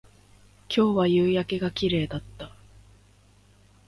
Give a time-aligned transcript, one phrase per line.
[0.67, 2.55] 今日は夕焼けが綺麗だった